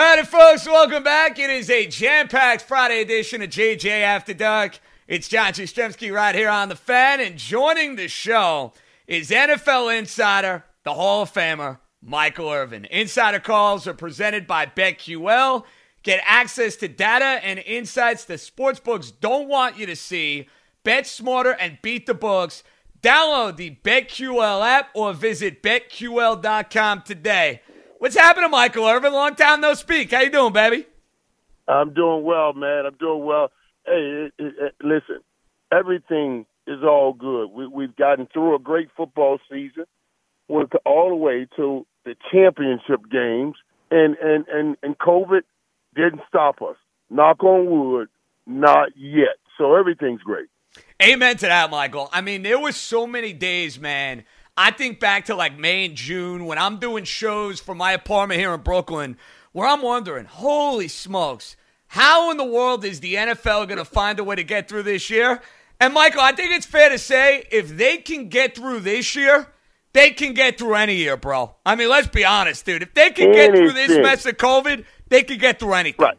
[0.00, 0.64] Howdy, folks.
[0.64, 1.40] Welcome back.
[1.40, 4.78] It is a jam packed Friday edition of JJ After Dark.
[5.08, 8.74] It's John Jastremski right here on the fan, and joining the show
[9.08, 12.84] is NFL insider, the Hall of Famer, Michael Irvin.
[12.84, 15.64] Insider calls are presented by BetQL.
[16.04, 20.46] Get access to data and insights the sportsbooks don't want you to see.
[20.84, 22.62] Bet smarter and beat the books.
[23.02, 27.62] Download the BetQL app or visit betql.com today.
[27.98, 29.12] What's happening, Michael Irvin?
[29.12, 30.12] Long time no speak.
[30.12, 30.86] How you doing, baby?
[31.66, 32.86] I'm doing well, man.
[32.86, 33.50] I'm doing well.
[33.84, 35.20] Hey, it, it, it, listen,
[35.72, 37.48] everything is all good.
[37.48, 39.84] We, we've gotten through a great football season.
[40.46, 43.56] We're all the way to the championship games,
[43.90, 45.40] and and and and COVID
[45.96, 46.76] didn't stop us.
[47.10, 48.08] Knock on wood,
[48.46, 49.36] not yet.
[49.58, 50.48] So everything's great.
[51.02, 52.08] Amen to that, Michael.
[52.12, 54.24] I mean, there was so many days, man
[54.60, 58.40] I think back to like May and June when I'm doing shows from my apartment
[58.40, 59.16] here in Brooklyn
[59.52, 61.54] where I'm wondering, holy smokes,
[61.86, 64.82] how in the world is the NFL going to find a way to get through
[64.82, 65.40] this year?
[65.78, 69.46] And Michael, I think it's fair to say if they can get through this year,
[69.92, 71.54] they can get through any year, bro.
[71.64, 72.82] I mean, let's be honest, dude.
[72.82, 76.04] If they can get through this mess of COVID, they can get through anything.
[76.04, 76.18] Right.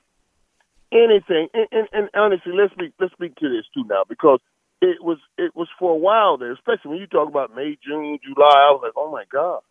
[0.94, 1.50] Anything.
[1.54, 4.40] And, and, and honestly, let's speak, let's speak to this too now because
[4.82, 8.20] it was it was for a while there, especially when you talk about May, June,
[8.24, 8.70] July.
[8.70, 9.62] I was like, oh my god,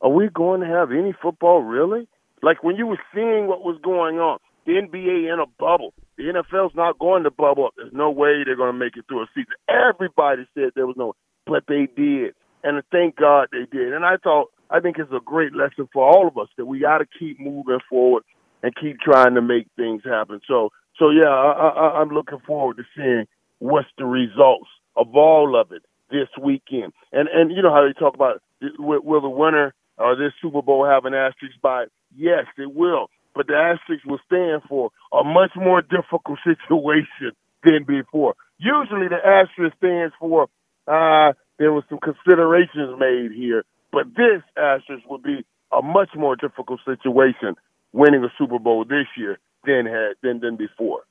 [0.00, 2.08] are we going to have any football really?
[2.42, 6.24] Like when you were seeing what was going on, the NBA in a bubble, the
[6.24, 7.74] NFL's not going to bubble up.
[7.76, 9.54] There's no way they're going to make it through a season.
[9.68, 11.14] Everybody said there was no,
[11.46, 13.92] but they did, and thank God they did.
[13.92, 16.80] And I thought I think it's a great lesson for all of us that we
[16.80, 18.22] got to keep moving forward
[18.62, 20.40] and keep trying to make things happen.
[20.46, 23.26] So so yeah, I, I, I'm looking forward to seeing
[23.62, 26.92] what's the results of all of it this weekend.
[27.12, 28.42] And and you know how they talk about
[28.78, 31.84] will, the winner or this Super Bowl have an asterisk by?
[32.14, 33.08] Yes, it will.
[33.34, 37.32] But the asterisk will stand for a much more difficult situation
[37.64, 38.34] than before.
[38.58, 40.48] Usually the asterisk stands for
[40.88, 46.34] uh, there was some considerations made here, but this asterisk would be a much more
[46.34, 47.54] difficult situation
[47.92, 51.02] winning a Super Bowl this year than had than than before.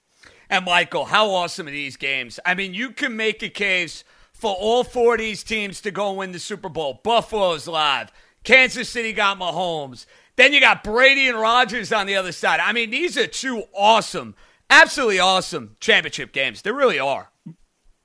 [0.51, 2.38] And Michael, how awesome are these games?
[2.45, 4.03] I mean, you can make a case
[4.34, 7.00] for all four of these teams to go win the Super Bowl.
[7.06, 8.12] Buffalo's live.
[8.44, 10.06] Kansas City got Mahomes.
[10.35, 12.59] Then you got Brady and Rodgers on the other side.
[12.59, 14.35] I mean, these are two awesome,
[14.69, 16.63] absolutely awesome championship games.
[16.63, 17.31] They really are.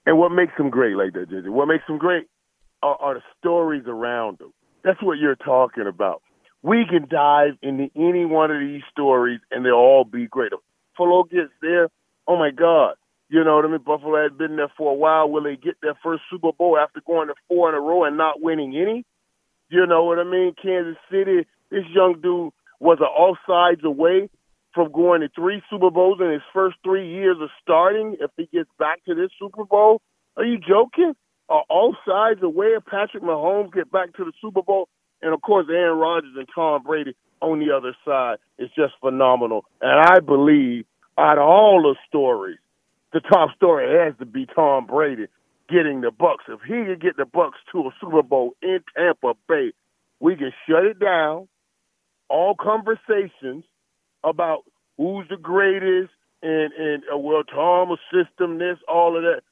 [0.06, 1.48] And what makes them great like that, JJ?
[1.48, 2.28] What makes them great
[2.80, 4.52] are, are the stories around them.
[4.84, 6.22] That's what you're talking about.
[6.62, 10.52] We can dive into any one of these stories and they'll all be great.
[10.52, 10.60] If
[10.96, 11.88] Buffalo gets there,
[12.26, 12.94] oh my God,
[13.28, 13.80] you know what I mean?
[13.84, 15.28] Buffalo had been there for a while.
[15.28, 18.16] Will they get their first Super Bowl after going to four in a row and
[18.16, 19.04] not winning any?
[19.68, 20.54] You know what I mean?
[20.60, 24.28] Kansas City, this young dude was an offsides away
[24.74, 28.16] from going to three Super Bowls in his first three years of starting.
[28.20, 30.02] If he gets back to this Super Bowl,
[30.36, 31.14] are you joking?
[31.48, 34.88] Are offsides away if Patrick Mahomes get back to the Super Bowl?
[35.22, 39.64] And of course, Aaron Rodgers and Tom Brady on the other side is just phenomenal.
[39.80, 40.84] And I believe
[41.18, 42.58] out of all the stories,
[43.12, 45.26] the top story has to be Tom Brady
[45.68, 46.48] getting the Bucs.
[46.48, 49.72] If he can get the Bucs to a Super Bowl in Tampa Bay,
[50.20, 51.48] we can shut it down.
[52.28, 53.64] All conversations
[54.24, 54.64] about
[54.96, 56.10] who's the greatest
[56.42, 59.42] and and uh, well Tom's system, this, all of that.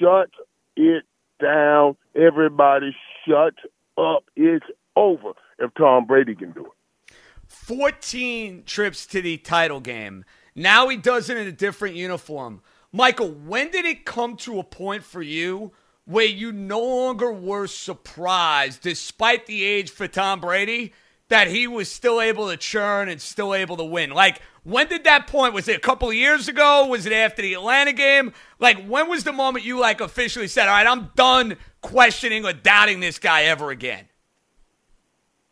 [0.00, 0.30] Shut
[0.76, 1.04] it
[1.40, 1.96] down.
[2.14, 2.94] Everybody,
[3.26, 3.54] shut
[3.96, 4.24] up.
[4.36, 4.66] It's
[4.96, 7.14] over if Tom Brady can do it.
[7.46, 10.24] 14 trips to the title game.
[10.58, 12.62] Now he does it in a different uniform.
[12.92, 15.70] Michael, when did it come to a point for you
[16.04, 20.92] where you no longer were surprised, despite the age for Tom Brady,
[21.28, 24.10] that he was still able to churn and still able to win?
[24.10, 25.54] Like, when did that point?
[25.54, 26.86] Was it a couple of years ago?
[26.86, 28.32] Was it after the Atlanta game?
[28.58, 32.52] Like, when was the moment you like officially said, "All right, I'm done questioning or
[32.52, 34.08] doubting this guy ever again"?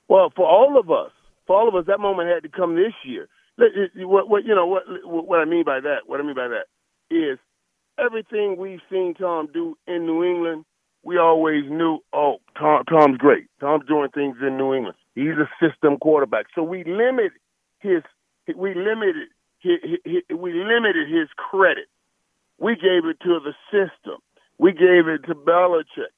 [0.08, 1.12] Well, for all of us,
[1.46, 3.28] for all of us, that moment had to come this year.
[3.56, 6.66] What, what you know, what what I mean by that, what I mean by that
[7.10, 7.38] is
[7.98, 10.64] everything we've seen Tom do in New England.
[11.02, 13.46] We always knew, oh, Tom, Tom's great.
[13.60, 14.96] Tom's doing things in New England.
[15.14, 16.46] He's a system quarterback.
[16.52, 17.32] So we limited
[17.78, 18.02] his,
[18.56, 19.28] we limited,
[19.60, 19.78] his,
[20.34, 21.86] we limited his credit.
[22.58, 24.18] We gave it to the system.
[24.58, 26.10] We gave it to Belichick.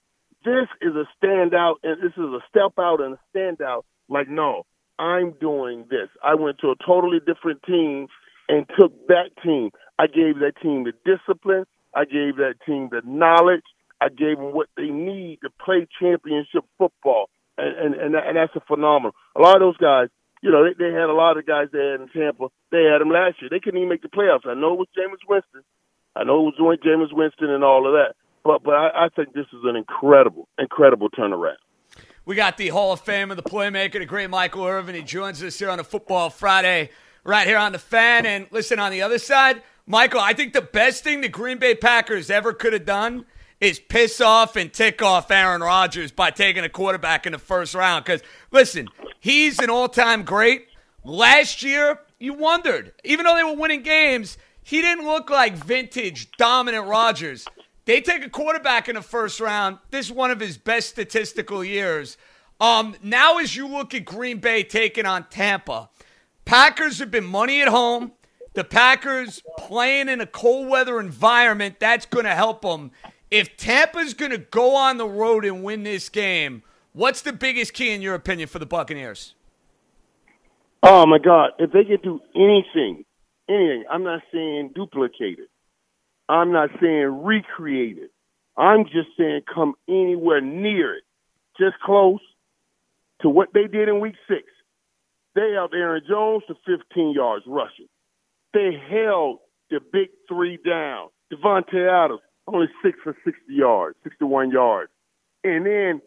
[0.44, 3.82] This is a standout, and this is a step out and a standout.
[4.08, 4.64] Like, no,
[4.98, 6.08] I'm doing this.
[6.22, 8.08] I went to a totally different team
[8.48, 9.70] and took that team.
[9.98, 11.64] I gave that team the discipline.
[11.94, 13.64] I gave that team the knowledge.
[14.00, 18.54] I gave them what they need to play championship football, and and and, and that's
[18.54, 19.12] a phenomenal.
[19.34, 20.08] A lot of those guys,
[20.40, 22.48] you know, they, they had a lot of guys they had in Tampa.
[22.70, 23.50] They had them last year.
[23.50, 24.46] They couldn't even make the playoffs.
[24.46, 25.62] I know it was Jameis Winston.
[26.14, 28.14] I know it was Jameis Winston and all of that.
[28.44, 31.58] But but I, I think this is an incredible, incredible turnaround.
[32.28, 34.94] We got the Hall of Fame of the playmaker, the great Michael Irvin.
[34.94, 36.90] He joins us here on a Football Friday,
[37.24, 38.26] right here on the Fan.
[38.26, 41.74] And listen, on the other side, Michael, I think the best thing the Green Bay
[41.74, 43.24] Packers ever could have done
[43.62, 47.74] is piss off and tick off Aaron Rodgers by taking a quarterback in the first
[47.74, 48.04] round.
[48.04, 48.20] Because,
[48.50, 48.88] listen,
[49.20, 50.66] he's an all time great.
[51.04, 56.30] Last year, you wondered, even though they were winning games, he didn't look like vintage,
[56.32, 57.46] dominant Rodgers.
[57.88, 59.78] They take a quarterback in the first round.
[59.90, 62.18] This is one of his best statistical years.
[62.60, 65.88] Um, now, as you look at Green Bay taking on Tampa,
[66.44, 68.12] Packers have been money at home.
[68.52, 72.90] The Packers playing in a cold weather environment, that's going to help them.
[73.30, 77.72] If Tampa's going to go on the road and win this game, what's the biggest
[77.72, 79.32] key, in your opinion, for the Buccaneers?
[80.82, 81.52] Oh, my God.
[81.58, 83.06] If they can do anything,
[83.48, 85.48] anything, I'm not saying duplicate it,
[86.28, 88.10] I'm not saying recreate it.
[88.56, 91.04] I'm just saying come anywhere near it,
[91.58, 92.20] just close
[93.22, 94.42] to what they did in week six.
[95.34, 97.86] They held Aaron Jones to 15 yards rushing.
[98.52, 99.38] They held
[99.70, 101.08] the big three down.
[101.32, 104.90] Davante Adams, only six for 60 yards, 61 yards.
[105.44, 106.00] And then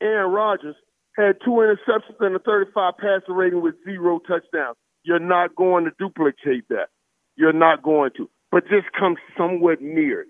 [0.00, 0.76] Aaron Rodgers
[1.16, 4.76] had two interceptions and a 35 passer rating with zero touchdowns.
[5.02, 6.88] You're not going to duplicate that.
[7.36, 8.28] You're not going to.
[8.50, 10.26] But just come somewhat near.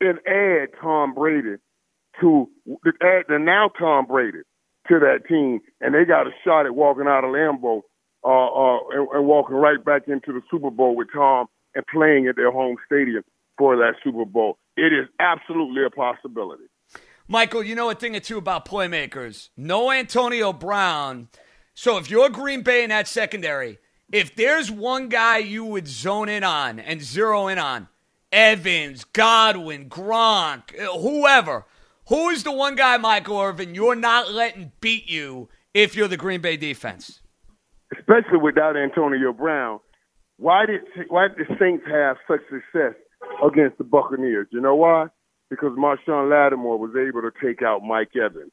[0.00, 1.56] And add Tom Brady
[2.20, 2.48] to
[3.02, 4.38] add the now Tom Brady
[4.88, 7.82] to that team, and they got a shot at walking out of Lambeau
[8.24, 12.26] uh, uh, and, and walking right back into the Super Bowl with Tom and playing
[12.26, 13.22] at their home stadium
[13.56, 14.58] for that Super Bowl.
[14.76, 16.64] It is absolutely a possibility.
[17.26, 19.50] Michael, you know a thing or two about playmakers.
[19.56, 21.28] No Antonio Brown.
[21.74, 23.78] So if you're Green Bay in that secondary,
[24.12, 27.88] if there's one guy you would zone in on and zero in on,
[28.30, 31.64] Evans, Godwin, Gronk, uh, whoever,
[32.08, 36.16] who is the one guy, Michael Irvin, you're not letting beat you if you're the
[36.16, 37.20] Green Bay defense?
[37.96, 39.80] especially without Antonio Brown.
[40.36, 42.94] Why did why did the Saints have such success
[43.44, 44.48] against the Buccaneers?
[44.52, 45.06] You know why?
[45.50, 48.52] Because Marshon Lattimore was able to take out Mike Evans.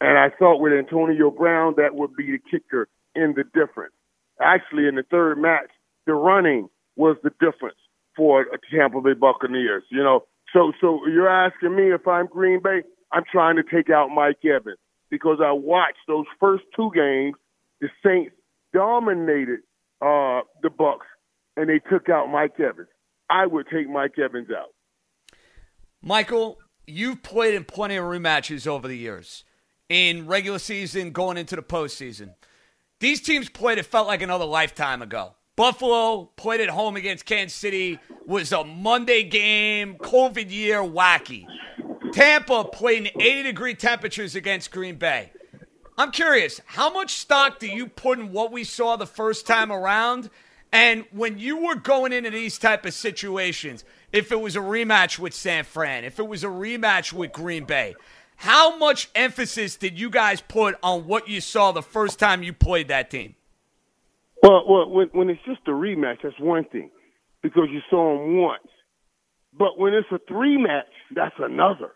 [0.00, 3.94] And I thought with Antonio Brown, that would be the kicker in the difference.
[4.40, 5.70] Actually, in the third match,
[6.06, 7.78] the running was the difference
[8.16, 9.84] for Tampa Bay Buccaneers.
[9.90, 12.82] You know, so so you're asking me if I'm Green Bay,
[13.12, 14.78] I'm trying to take out Mike Evans
[15.10, 17.34] because I watched those first two games.
[17.80, 18.34] The Saints
[18.72, 19.60] dominated
[20.00, 21.06] uh, the Bucs,
[21.56, 22.88] and they took out Mike Evans.
[23.28, 24.70] I would take Mike Evans out.
[26.02, 29.44] Michael, you've played in plenty of rematches over the years,
[29.88, 32.34] in regular season, going into the postseason.
[33.00, 33.78] These teams played.
[33.78, 35.34] It felt like another lifetime ago.
[35.56, 37.98] Buffalo played at home against Kansas City.
[38.26, 41.46] Was a Monday game, COVID year, wacky.
[42.12, 45.32] Tampa played in 80 degree temperatures against Green Bay.
[45.96, 49.72] I'm curious, how much stock do you put in what we saw the first time
[49.72, 50.30] around?
[50.72, 55.18] And when you were going into these type of situations, if it was a rematch
[55.18, 57.96] with San Fran, if it was a rematch with Green Bay,
[58.40, 62.54] how much emphasis did you guys put on what you saw the first time you
[62.54, 63.34] played that team?
[64.42, 66.90] Well, well when, when it's just a rematch, that's one thing
[67.42, 68.66] because you saw them once.
[69.52, 71.90] But when it's a three match, that's another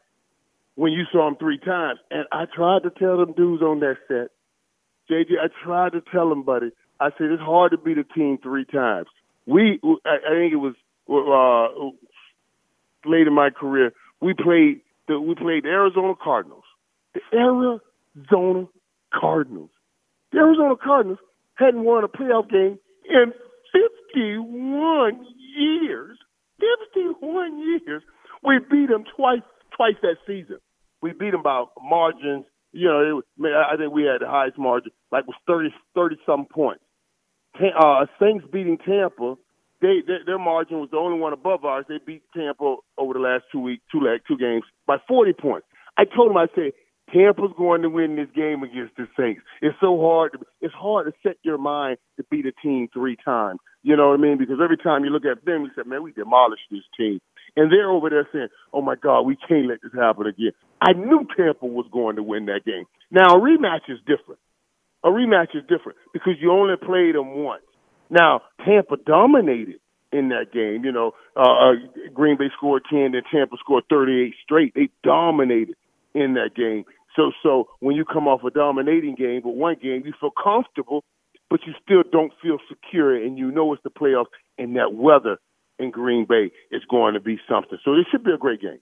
[0.75, 1.99] when you saw him three times.
[2.11, 4.29] And I tried to tell them dudes on that set,
[5.11, 8.37] JJ, I tried to tell them, buddy, I said, it's hard to beat a team
[8.43, 9.07] three times.
[9.47, 10.75] We, I, I think it was
[11.09, 16.65] uh, late in my career, we played the, we played the Arizona Cardinals.
[17.15, 18.67] The Arizona
[19.13, 19.71] Cardinals.
[20.33, 21.19] The Arizona Cardinals
[21.55, 23.33] hadn't won a playoff game in
[24.15, 26.19] 51 years.
[26.95, 28.03] 51 years.
[28.43, 29.43] We beat them twice
[29.77, 30.59] twice that season.
[31.03, 32.47] We beat them by margins.
[32.73, 33.25] You know, it, was,
[33.71, 36.83] I think we had the highest margin, like was 30 30 some points.
[37.55, 39.37] Uh, Saints beating Tampa
[39.85, 41.85] they, they their margin was the only one above ours.
[41.89, 45.67] They beat Tampa over the last two weeks, two leg, two games by 40 points.
[45.99, 46.73] I told them, I said,
[47.13, 49.43] Tampa's going to win this game against the Saints.
[49.61, 50.33] It's so hard.
[50.33, 53.61] To, it's hard to set your mind to beat a team three times.
[53.83, 54.39] You know what I mean?
[54.39, 57.21] Because every time you look at them, you say, man, we demolished this team.
[57.57, 60.53] And they're over there saying, oh my God, we can't let this happen again.
[60.81, 62.85] I knew Tampa was going to win that game.
[63.11, 64.41] Now, a rematch is different.
[65.05, 67.63] A rematch is different because you only played them once.
[68.11, 69.81] Now, Tampa dominated
[70.13, 70.85] in that game.
[70.85, 71.73] You know, uh, uh,
[72.13, 74.75] Green Bay scored 10, and Tampa scored 38 straight.
[74.75, 75.75] They dominated
[76.15, 76.85] in that game.
[77.17, 81.05] So, so when you come off a dominating game, but one game, you feel comfortable,
[81.51, 84.27] but you still don't feel secure, and you know it's the playoffs,
[84.59, 85.39] and that weather
[85.79, 87.79] in Green Bay is going to be something.
[87.85, 88.81] So this should be a great game.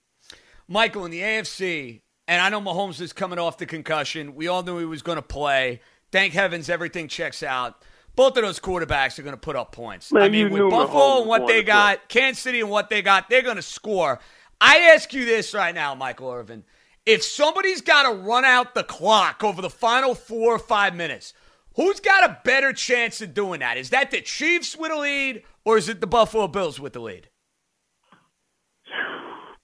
[0.67, 4.35] Michael, in the AFC, and I know Mahomes is coming off the concussion.
[4.35, 5.81] We all knew he was going to play.
[6.11, 7.83] Thank heavens everything checks out
[8.15, 10.11] both of those quarterbacks are going to put up points.
[10.11, 13.29] Man, I mean, with Buffalo and what they got, Kansas City and what they got,
[13.29, 14.19] they're going to score.
[14.61, 16.63] I ask you this right now, Michael Irvin.
[17.05, 21.33] If somebody's got to run out the clock over the final four or five minutes,
[21.75, 23.77] who's got a better chance of doing that?
[23.77, 27.01] Is that the Chiefs with a lead, or is it the Buffalo Bills with the
[27.01, 27.29] lead?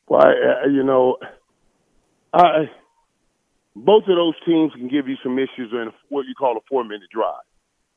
[0.07, 1.17] Well, I, you know,
[2.33, 2.65] I,
[3.75, 7.09] both of those teams can give you some issues in what you call a four-minute
[7.13, 7.43] drive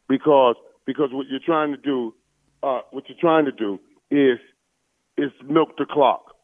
[0.08, 0.56] because
[0.86, 2.14] because what you're trying to do,
[2.62, 3.78] uh, what you're trying to do
[4.10, 4.38] is
[5.16, 6.34] is milk the clock.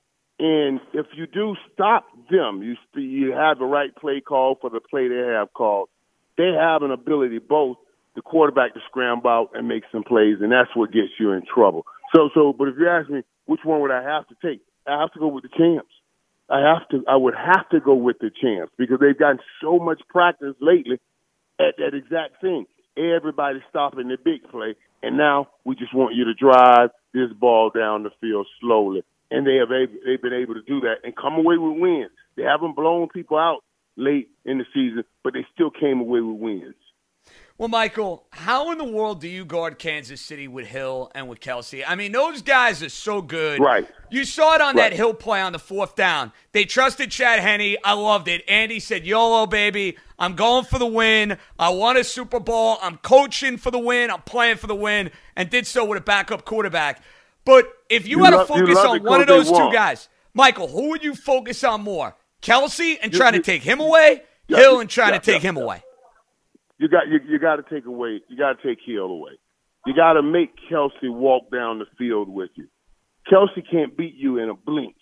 [0.41, 4.81] And if you do stop them, you you have the right play call for the
[4.81, 5.88] play they have called.
[6.37, 7.77] They have an ability both
[8.15, 11.43] the quarterback to scramble out and make some plays, and that's what gets you in
[11.53, 11.85] trouble.
[12.15, 15.00] So so, but if you ask me which one would I have to take, I
[15.00, 15.93] have to go with the champs.
[16.49, 17.05] I have to.
[17.07, 20.99] I would have to go with the champs because they've gotten so much practice lately
[21.61, 22.67] at that exact thing.
[22.99, 27.71] Everybody's stopping the big play, and now we just want you to drive this ball
[27.71, 29.05] down the field slowly.
[29.31, 32.11] And they have they've been able to do that and come away with wins.
[32.37, 33.61] They haven't blown people out
[33.97, 36.75] late in the season, but they still came away with wins.
[37.59, 41.41] Well, Michael, how in the world do you guard Kansas City with Hill and with
[41.41, 41.83] Kelce?
[41.85, 43.59] I mean, those guys are so good.
[43.59, 43.85] Right.
[44.11, 44.91] You saw it on right.
[44.91, 46.31] that Hill play on the fourth down.
[46.53, 47.77] They trusted Chad Henne.
[47.83, 48.45] I loved it.
[48.47, 49.99] Andy said, YOLO, baby.
[50.21, 51.37] I'm going for the win.
[51.59, 52.79] I want a Super Bowl.
[52.81, 54.12] I'm coaching for the win.
[54.12, 55.11] I'm playing for the win.
[55.35, 57.03] And did so with a backup quarterback.
[57.45, 60.69] But if you, you had love, to focus on one of those two guys, Michael,
[60.69, 62.15] who would you focus on more?
[62.41, 64.23] Kelce and trying to take him away?
[64.47, 65.83] Yeah, Hill and trying yeah, to take yeah, him away?
[66.78, 68.20] You got you, you got to take away.
[68.28, 69.32] You got to take Hill away.
[69.87, 72.68] You got to make Kelce walk down the field with you.
[73.30, 74.97] Kelce can't beat you in a blink.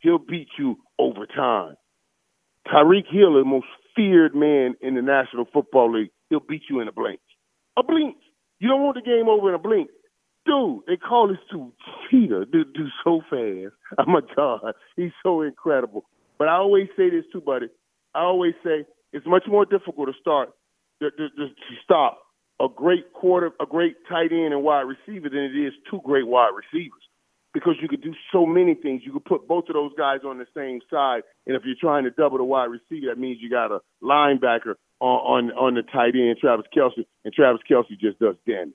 [0.00, 1.74] He'll beat you over time.
[2.68, 6.10] Tyreek Hill is the most feared man in the National Football League.
[6.28, 7.20] He'll beat you in a blink.
[7.76, 8.16] A blink.
[8.58, 9.90] You don't want the game over in a blink.
[10.46, 11.72] Dude, they call this dude
[12.10, 12.46] Cheetah.
[12.52, 13.74] Dude, dude so fast.
[13.98, 14.74] Oh my God.
[14.96, 16.04] He's so incredible.
[16.38, 17.66] But I always say this too, buddy.
[18.14, 20.50] I always say it's much more difficult to start
[21.00, 21.48] to, to, to
[21.84, 22.18] stop
[22.60, 26.26] a great quarter, a great tight end and wide receiver than it is two great
[26.26, 27.00] wide receivers.
[27.52, 29.02] Because you could do so many things.
[29.04, 32.04] You could put both of those guys on the same side, and if you're trying
[32.04, 35.82] to double the wide receiver, that means you got a linebacker on on, on the
[35.82, 38.74] tight end, Travis Kelce, and Travis Kelce just does damage.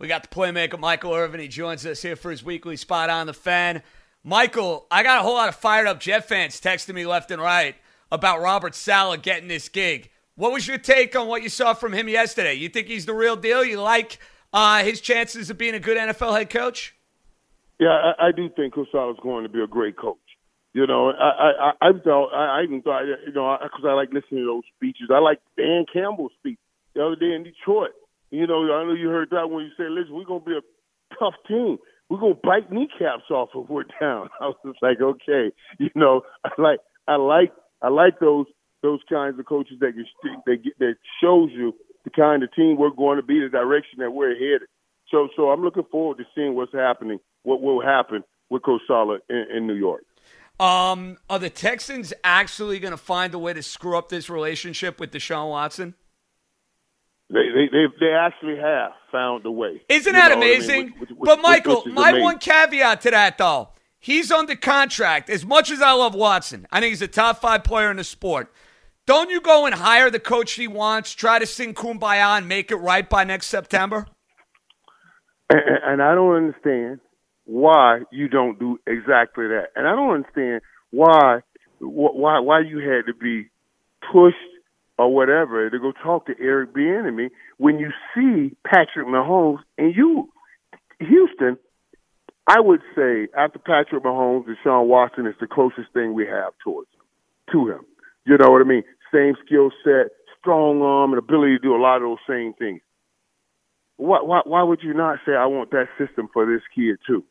[0.00, 1.40] We got the playmaker Michael Irvin.
[1.40, 3.82] He joins us here for his weekly spot on the fan.
[4.24, 7.40] Michael, I got a whole lot of fired up Jet fans texting me left and
[7.40, 7.76] right
[8.10, 10.10] about Robert Saleh getting this gig.
[10.38, 12.54] What was your take on what you saw from him yesterday?
[12.54, 13.64] You think he's the real deal?
[13.64, 14.20] You like
[14.52, 16.94] uh, his chances of being a good NFL head coach?
[17.80, 20.16] Yeah, I, I do think Coach is going to be a great coach.
[20.74, 24.12] You know, I I I I, I even thought you know because I, I like
[24.12, 25.10] listening to those speeches.
[25.12, 26.58] I like Dan Campbell's speech
[26.94, 27.90] the other day in Detroit.
[28.30, 31.16] You know, I know you heard that when you said, "Listen, we're gonna be a
[31.18, 31.78] tough team.
[32.08, 36.22] We're gonna bite kneecaps off if we're down." I was just like, okay, you know,
[36.44, 36.78] I like
[37.08, 37.52] I like
[37.82, 38.46] I like those
[38.82, 39.92] those kinds of coaches that
[40.46, 44.10] that that shows you the kind of team we're going to be, the direction that
[44.10, 44.68] we're headed.
[45.10, 49.20] So, so I'm looking forward to seeing what's happening, what will happen with Coach Saleh
[49.28, 50.04] in, in New York.
[50.60, 55.00] Um, are the Texans actually going to find a way to screw up this relationship
[55.00, 55.94] with Deshaun Watson?
[57.30, 59.82] They they they, they actually have found a way.
[59.88, 60.74] Isn't that amazing?
[60.74, 60.94] I mean?
[60.98, 62.24] which, which, but Michael, my amazing.
[62.24, 63.68] one caveat to that though,
[64.00, 65.28] He's under contract.
[65.28, 68.04] As much as I love Watson, I think he's a top five player in the
[68.04, 68.52] sport.
[69.08, 72.70] Don't you go and hire the coach he wants, try to sing kumbaya and make
[72.70, 74.06] it right by next September?
[75.48, 77.00] And, and I don't understand
[77.46, 79.68] why you don't do exactly that.
[79.74, 80.60] And I don't understand
[80.90, 81.40] why
[81.80, 83.48] why why you had to be
[84.12, 84.36] pushed
[84.98, 90.28] or whatever to go talk to Eric Bieniemy when you see Patrick Mahomes and you
[91.00, 91.56] Houston.
[92.46, 96.90] I would say after Patrick Mahomes, Deshaun Watson is the closest thing we have towards
[97.52, 97.86] to him.
[98.28, 98.82] You know what I mean?
[99.12, 102.80] Same skill set, strong arm, and ability to do a lot of those same things.
[103.96, 107.24] Why, why, why would you not say I want that system for this kid too?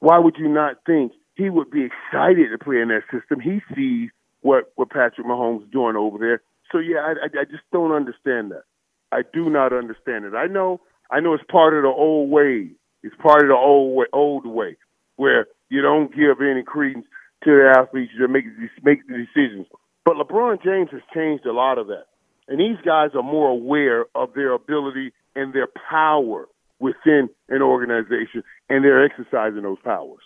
[0.00, 3.40] Why would you not think he would be excited to play in that system?
[3.40, 4.10] He sees
[4.42, 6.42] what what Patrick Mahomes is doing over there.
[6.70, 8.64] So yeah, I, I, I just don't understand that.
[9.10, 10.34] I do not understand it.
[10.34, 12.70] I know I know it's part of the old way.
[13.02, 14.76] It's part of the old way, old way
[15.16, 17.06] where you don't give any credence
[17.44, 18.44] to the athletes that make
[18.82, 19.66] make the decisions.
[20.08, 22.06] But LeBron James has changed a lot of that,
[22.48, 26.48] and these guys are more aware of their ability and their power
[26.78, 30.22] within an organization, and they're exercising those powers.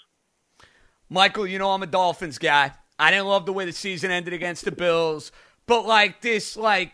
[1.08, 2.70] Michael, you know I'm a Dolphins guy.
[2.96, 5.32] I didn't love the way the season ended against the Bills,
[5.66, 6.92] but like this, like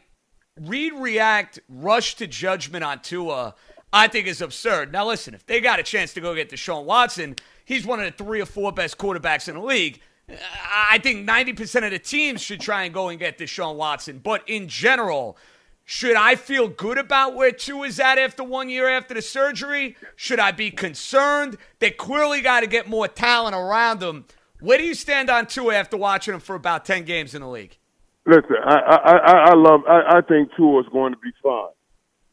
[0.58, 3.54] read, react, rush to judgment on Tua,
[3.92, 4.92] I think is absurd.
[4.92, 8.06] Now listen, if they got a chance to go get Deshaun Watson, he's one of
[8.06, 10.00] the three or four best quarterbacks in the league.
[10.30, 14.20] I think 90% of the teams should try and go and get Deshaun Watson.
[14.22, 15.38] But in general,
[15.84, 19.96] should I feel good about where Tua is at after one year after the surgery?
[20.16, 21.56] Should I be concerned?
[21.78, 24.26] They clearly got to get more talent around him.
[24.60, 27.48] Where do you stand on Tua after watching him for about 10 games in the
[27.48, 27.78] league?
[28.26, 31.70] Listen, I, I, I love, I, I think Tua is going to be fine.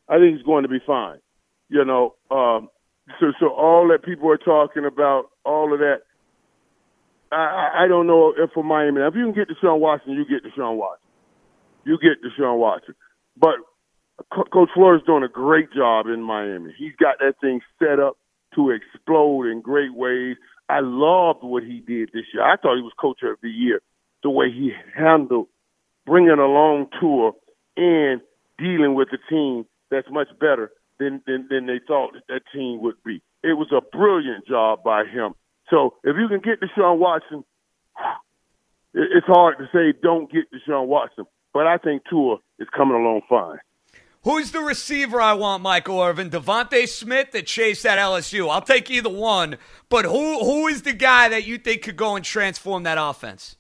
[0.10, 1.20] I think he's going to be fine.
[1.70, 2.68] You know, um,
[3.20, 6.02] so, so all that people are talking about, all of that,
[7.32, 9.00] I, I don't know if for Miami.
[9.00, 11.08] Now, if you can get Deshaun Watson, you get Deshaun Watson.
[11.86, 12.96] You get Deshaun Watson.
[13.38, 13.56] But
[14.32, 16.74] Coach Flores doing a great job in Miami.
[16.78, 18.18] He's got that thing set up
[18.56, 20.38] to explode in great ways.
[20.70, 22.44] I loved what he did this year.
[22.44, 23.82] I thought he was coach of the year.
[24.24, 25.48] The way he handled
[26.06, 27.34] bringing a long tour
[27.78, 28.22] and
[28.58, 32.96] dealing with a team that's much better than, than, than they thought that team would
[33.06, 33.22] be.
[33.44, 35.34] It was a brilliant job by him.
[35.70, 37.44] So if you can get Deshaun Watson,
[38.94, 41.26] it's hard to say don't get Deshaun Watson.
[41.54, 43.60] But I think Tua is coming along fine.
[44.24, 46.32] Who's the receiver I want, Michael Irvin?
[46.32, 48.50] DeVonta Smith that Chase at LSU.
[48.50, 49.58] I'll take either one.
[49.88, 53.56] But who who is the guy that you think could go and transform that offense?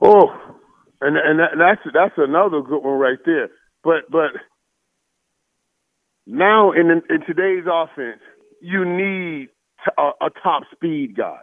[0.00, 0.28] Oh,
[1.00, 3.48] and and that, that's that's another good one right there.
[3.82, 4.32] But but
[6.26, 8.20] now in in today's offense,
[8.60, 9.48] you need
[9.98, 11.38] a, top speed guy.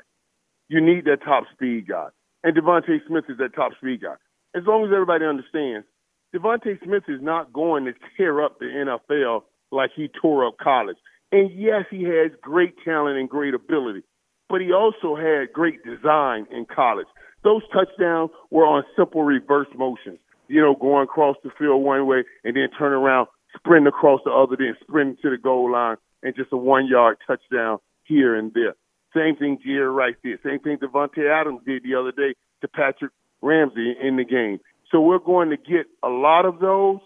[0.67, 2.07] You need that top speed guy,
[2.43, 4.15] and DeVonta Smith is that top speed guy
[4.55, 5.85] as long as everybody understands,
[6.33, 10.97] DeVonta Smith is not going to tear up the NFL like he tore up college.
[11.31, 14.03] And yes, he has great talent and great ability,
[14.47, 17.07] but he also had great design in college.
[17.43, 22.23] Those touchdowns were on simple reverse motions, you know, going across the field one way
[22.43, 26.35] and then turn around, sprint across the other, then sprint to the goal line, and
[26.35, 27.77] just a one yard touchdown
[28.09, 28.73] here and there.
[29.15, 30.39] Same thing Jerry Rice did.
[30.43, 34.59] Same thing Davante Adams did the other day to Patrick Ramsey in the game.
[34.91, 36.99] So we're going to get a lot of those,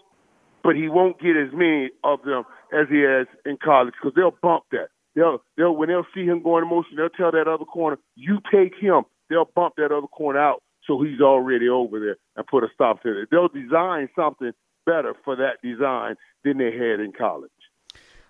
[0.62, 4.36] but he won't get as many of them as he has in college because they'll
[4.42, 4.88] bump that.
[5.14, 8.40] They'll they'll when they'll see him going in motion, they'll tell that other corner, "You
[8.50, 12.64] take him." They'll bump that other corner out so he's already over there and put
[12.64, 13.28] a stop to it.
[13.30, 14.52] They'll design something
[14.86, 17.50] better for that design than they had in college.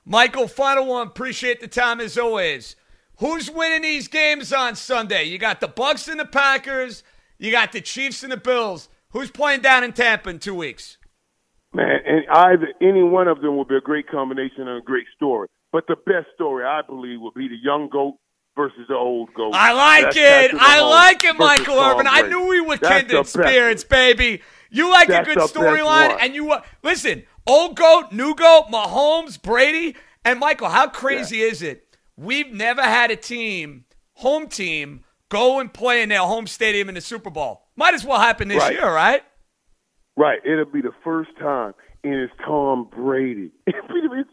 [0.04, 1.06] Michael, final one.
[1.06, 2.76] Appreciate the time as always.
[3.18, 5.24] Who's winning these games on Sunday?
[5.24, 7.02] You got the Bucs and the Packers.
[7.38, 8.88] You got the Chiefs and the Bills.
[9.10, 10.98] Who's playing down in Tampa in two weeks?
[11.72, 15.06] Man, and either any one of them will be a great combination and a great
[15.16, 15.48] story.
[15.72, 18.14] But the best story, I believe, will be the young goat
[18.56, 19.52] versus the old goat.
[19.54, 20.52] I like that's, it.
[20.52, 22.06] That's I like it, Michael Irvin.
[22.08, 24.42] I knew we were that's kindred spirits, baby.
[24.70, 27.24] You like a good storyline, and you listen.
[27.46, 30.70] Old goat, new goat, Mahomes, Brady, and Michael.
[30.70, 31.46] How crazy yeah.
[31.46, 31.96] is it?
[32.16, 36.94] We've never had a team, home team, go and play in their home stadium in
[36.94, 37.66] the Super Bowl.
[37.76, 38.72] Might as well happen this right.
[38.72, 39.22] year, right?
[40.16, 40.40] Right.
[40.42, 43.50] It'll be the first time, and it's Tom Brady.
[43.66, 44.30] It's, it's,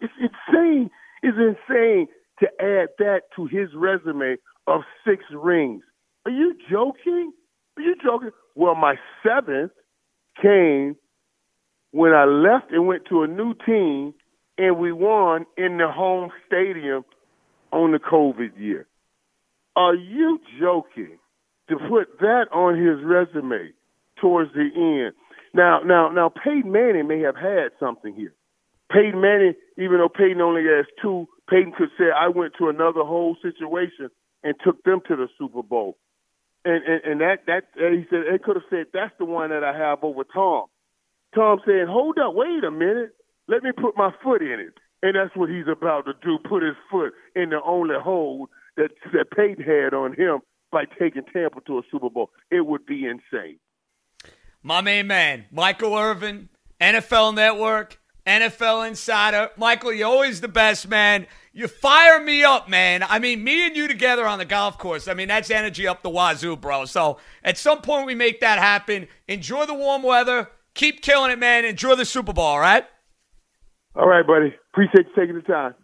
[0.00, 0.88] it's insane.
[1.24, 2.06] It's insane
[2.42, 5.82] to add that to his resume of six rings.
[6.26, 7.32] Are you joking?
[7.76, 8.30] Are you joking?
[8.54, 9.72] Well, my seventh
[10.40, 10.96] came
[11.92, 14.14] when I left and went to a new team,
[14.58, 17.04] and we won in the home stadium
[17.70, 18.86] on the COVID year.
[19.76, 21.18] Are you joking
[21.68, 23.72] to put that on his resume
[24.20, 25.14] towards the end?
[25.54, 28.34] Now, now, now, Peyton Manning may have had something here.
[28.90, 33.04] Peyton Manning, even though Peyton only has two, Peyton could say, I went to another
[33.04, 34.08] whole situation
[34.42, 35.98] and took them to the Super Bowl.
[36.64, 39.64] And and, and that that he said he could have said that's the one that
[39.64, 40.66] I have over Tom.
[41.34, 43.14] Tom saying, Hold up, wait a minute.
[43.48, 44.74] Let me put my foot in it.
[45.02, 48.90] And that's what he's about to do, put his foot in the only hold that
[49.12, 52.30] that Peyton had on him by taking Tampa to a Super Bowl.
[52.50, 53.58] It would be insane.
[54.62, 56.48] My main man, Michael Irvin,
[56.80, 59.50] NFL Network, NFL Insider.
[59.56, 61.26] Michael, you're always the best, man.
[61.52, 63.02] You fire me up, man.
[63.02, 65.08] I mean, me and you together on the golf course.
[65.08, 66.84] I mean, that's energy up the wazoo, bro.
[66.86, 69.08] So at some point, we make that happen.
[69.28, 70.48] Enjoy the warm weather.
[70.74, 71.64] Keep killing it, man.
[71.64, 72.84] Enjoy the Super Bowl, all right?
[73.94, 74.54] All right, buddy.
[74.72, 75.74] Appreciate you taking the time.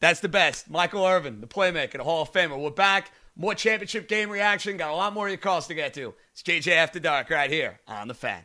[0.00, 0.70] That's the best.
[0.70, 2.58] Michael Irvin, the playmaker, the Hall of Famer.
[2.58, 3.10] We're back.
[3.36, 4.78] More championship game reaction.
[4.78, 6.14] Got a lot more of your calls to get to.
[6.32, 8.44] It's JJ After Dark right here on The Fan.